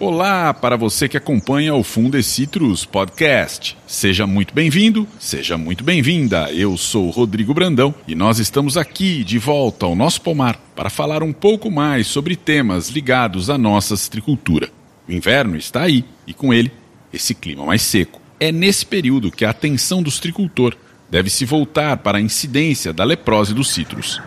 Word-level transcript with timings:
Olá 0.00 0.54
para 0.54 0.76
você 0.76 1.08
que 1.08 1.16
acompanha 1.16 1.74
o 1.74 1.82
Fundecitrus 1.82 2.84
Podcast. 2.84 3.76
Seja 3.84 4.28
muito 4.28 4.54
bem-vindo, 4.54 5.08
seja 5.18 5.58
muito 5.58 5.82
bem-vinda. 5.82 6.52
Eu 6.52 6.76
sou 6.76 7.10
Rodrigo 7.10 7.52
Brandão 7.52 7.92
e 8.06 8.14
nós 8.14 8.38
estamos 8.38 8.76
aqui 8.76 9.24
de 9.24 9.38
volta 9.38 9.86
ao 9.86 9.96
nosso 9.96 10.20
pomar 10.20 10.56
para 10.76 10.88
falar 10.88 11.24
um 11.24 11.32
pouco 11.32 11.68
mais 11.68 12.06
sobre 12.06 12.36
temas 12.36 12.90
ligados 12.90 13.50
à 13.50 13.58
nossa 13.58 13.96
citricultura. 13.96 14.70
O 15.08 15.10
inverno 15.10 15.56
está 15.56 15.82
aí 15.82 16.04
e 16.24 16.32
com 16.32 16.54
ele 16.54 16.70
esse 17.12 17.34
clima 17.34 17.66
mais 17.66 17.82
seco. 17.82 18.20
É 18.38 18.52
nesse 18.52 18.86
período 18.86 19.32
que 19.32 19.44
a 19.44 19.50
atenção 19.50 20.00
do 20.00 20.12
citricultor 20.12 20.76
deve 21.10 21.28
se 21.28 21.44
voltar 21.44 21.96
para 21.96 22.18
a 22.18 22.22
incidência 22.22 22.92
da 22.92 23.02
leprose 23.02 23.52
dos 23.52 23.68
citros. 23.68 24.22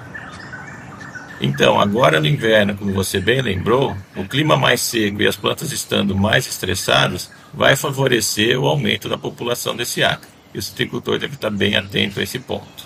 Então, 1.44 1.82
agora 1.82 2.20
no 2.20 2.28
inverno, 2.28 2.78
como 2.78 2.94
você 2.94 3.20
bem 3.20 3.42
lembrou, 3.42 3.98
o 4.16 4.24
clima 4.28 4.56
mais 4.56 4.80
seco 4.80 5.24
e 5.24 5.28
as 5.28 5.36
plantas 5.36 5.72
estando 5.72 6.16
mais 6.16 6.46
estressadas 6.46 7.32
vai 7.52 7.76
favorecer 7.76 8.60
o 8.60 8.68
aumento 8.68 9.10
da 9.10 9.18
população 9.18 9.76
desse 9.76 10.04
acre. 10.04 10.30
E 10.54 10.60
o 10.60 10.62
citricultor 10.62 11.18
deve 11.18 11.34
estar 11.34 11.50
bem 11.50 11.76
atento 11.76 12.20
a 12.20 12.24
esse 12.24 12.38
ponto. 12.38 12.86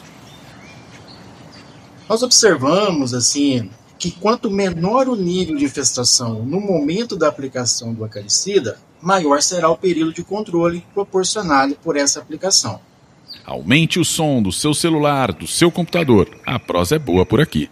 Nós 2.08 2.23
observamos 2.23 3.13
assim 3.13 3.70
que 3.99 4.10
quanto 4.10 4.49
menor 4.49 5.10
o 5.10 5.18
nível 5.18 5.58
de 5.58 5.66
infestação 5.66 6.46
no 6.46 6.62
momento 6.62 7.18
da 7.18 7.27
aplicação 7.27 7.94
do 7.94 8.05
acaricida, 8.05 8.80
maior 9.02 9.41
será 9.41 9.70
o 9.70 9.77
período 9.77 10.13
de 10.13 10.24
controle 10.24 10.85
proporcionado 10.94 11.76
por 11.76 11.98
essa 11.98 12.22
aplicação. 12.22 12.80
Aumente 13.45 13.99
o 13.99 14.05
som 14.05 14.41
do 14.41 14.52
seu 14.52 14.73
celular, 14.73 15.34
do 15.34 15.48
seu 15.48 15.71
computador. 15.71 16.30
A 16.45 16.59
prosa 16.59 16.95
é 16.95 16.99
boa 16.99 17.26
por 17.26 17.41
aqui. 17.41 17.70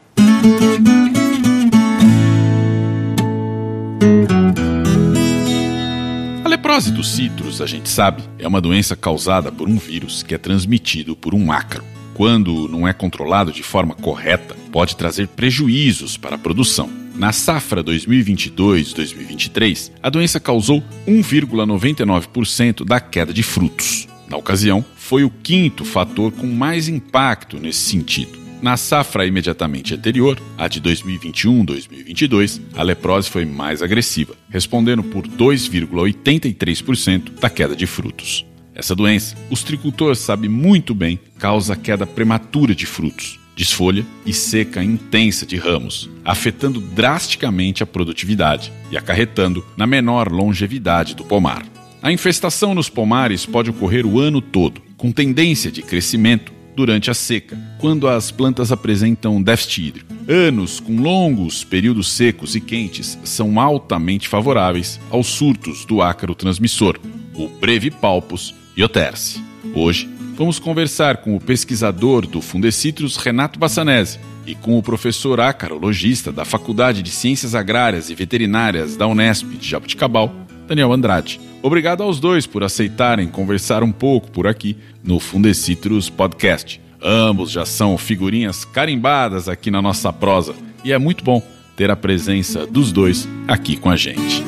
A 6.43 6.49
leprose 6.49 6.91
dos 6.91 7.11
citros, 7.11 7.61
a 7.61 7.65
gente 7.65 7.89
sabe, 7.89 8.23
é 8.37 8.47
uma 8.47 8.61
doença 8.61 8.95
causada 8.95 9.51
por 9.51 9.67
um 9.67 9.77
vírus 9.77 10.23
que 10.23 10.35
é 10.35 10.37
transmitido 10.37 11.15
por 11.15 11.33
um 11.33 11.51
ácaro. 11.51 11.83
Quando 12.13 12.67
não 12.67 12.87
é 12.87 12.93
controlado 12.93 13.51
de 13.51 13.63
forma 13.63 13.95
correta, 13.95 14.55
pode 14.71 14.95
trazer 14.95 15.27
prejuízos 15.29 16.15
para 16.15 16.35
a 16.35 16.39
produção. 16.39 16.87
Na 17.15 17.31
safra 17.31 17.83
2022-2023, 17.83 19.91
a 20.01 20.09
doença 20.09 20.39
causou 20.39 20.83
1,99% 21.07 22.83
da 22.83 22.99
queda 22.99 23.31
de 23.33 23.43
frutos. 23.43 24.07
Na 24.33 24.37
ocasião, 24.37 24.83
foi 24.95 25.23
o 25.23 25.29
quinto 25.29 25.85
fator 25.85 26.31
com 26.31 26.47
mais 26.47 26.87
impacto 26.87 27.59
nesse 27.59 27.81
sentido. 27.81 28.39
Na 28.63 28.75
safra 28.75 29.27
imediatamente 29.27 29.93
anterior, 29.93 30.41
a 30.57 30.67
de 30.67 30.81
2021-2022, 30.81 32.59
a 32.73 32.81
leprose 32.81 33.29
foi 33.29 33.45
mais 33.45 33.83
agressiva, 33.83 34.33
respondendo 34.49 35.03
por 35.03 35.27
2,83% 35.27 37.39
da 37.39 37.47
queda 37.47 37.75
de 37.75 37.85
frutos. 37.85 38.43
Essa 38.73 38.95
doença, 38.95 39.35
o 39.51 39.55
tricultor 39.55 40.15
sabe 40.15 40.49
muito 40.49 40.95
bem, 40.95 41.19
causa 41.37 41.75
queda 41.75 42.07
prematura 42.07 42.73
de 42.73 42.87
frutos, 42.87 43.39
desfolha 43.55 44.03
e 44.25 44.33
seca 44.33 44.83
intensa 44.83 45.45
de 45.45 45.57
ramos, 45.57 46.09
afetando 46.25 46.81
drasticamente 46.81 47.83
a 47.83 47.85
produtividade 47.85 48.73
e 48.89 48.97
acarretando 48.97 49.63
na 49.77 49.85
menor 49.85 50.31
longevidade 50.31 51.13
do 51.13 51.23
pomar. 51.23 51.71
A 52.03 52.11
infestação 52.11 52.75
nos 52.75 52.89
pomares 52.89 53.45
pode 53.45 53.69
ocorrer 53.69 54.05
o 54.05 54.19
ano 54.19 54.41
todo, 54.41 54.81
com 54.97 55.09
tendência 55.09 55.71
de 55.71 55.81
crescimento 55.81 56.51
durante 56.75 57.09
a 57.09 57.13
seca, 57.13 57.57
quando 57.79 58.09
as 58.09 58.29
plantas 58.29 58.73
apresentam 58.73 59.41
déficit 59.41 59.87
hídrico. 59.87 60.13
Anos 60.27 60.81
com 60.81 60.99
longos 60.99 61.63
períodos 61.63 62.11
secos 62.11 62.57
e 62.57 62.59
quentes 62.59 63.17
são 63.23 63.57
altamente 63.57 64.27
favoráveis 64.27 64.99
aos 65.09 65.27
surtos 65.27 65.85
do 65.85 66.01
ácaro 66.01 66.35
transmissor, 66.35 66.99
o 67.33 67.47
Brevipalpus 67.47 68.53
ioterse. 68.75 69.41
Hoje, 69.73 70.09
vamos 70.35 70.59
conversar 70.59 71.17
com 71.17 71.37
o 71.37 71.39
pesquisador 71.39 72.27
do 72.27 72.41
Fundecitrus, 72.41 73.15
Renato 73.15 73.57
Bassanese, 73.57 74.19
e 74.45 74.55
com 74.55 74.77
o 74.77 74.83
professor 74.83 75.39
acarologista 75.39 76.33
da 76.33 76.43
Faculdade 76.43 77.01
de 77.01 77.11
Ciências 77.11 77.55
Agrárias 77.55 78.09
e 78.09 78.13
Veterinárias 78.13 78.97
da 78.97 79.07
Unesp 79.07 79.45
de 79.51 79.69
Jabuticabal, 79.69 80.35
Daniel 80.67 80.91
Andrade. 80.91 81.52
Obrigado 81.63 82.03
aos 82.03 82.19
dois 82.19 82.45
por 82.45 82.61
aceitarem 82.61 83.29
conversar 83.29 83.83
um 83.83 83.91
pouco 83.91 84.29
por 84.29 84.45
aqui 84.45 84.77
no 85.01 85.17
Fundecitrus 85.17 86.09
Podcast. 86.09 86.81
Ambos 87.01 87.51
já 87.51 87.65
são 87.65 87.97
figurinhas 87.97 88.65
carimbadas 88.65 89.47
aqui 89.47 89.71
na 89.71 89.81
nossa 89.81 90.11
prosa 90.11 90.53
e 90.83 90.91
é 90.91 90.97
muito 90.97 91.23
bom 91.23 91.41
ter 91.77 91.89
a 91.89 91.95
presença 91.95 92.67
dos 92.67 92.91
dois 92.91 93.29
aqui 93.47 93.77
com 93.77 93.89
a 93.89 93.95
gente. 93.95 94.43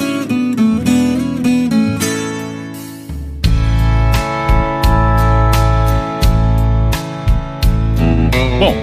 Bom, 8.59 8.75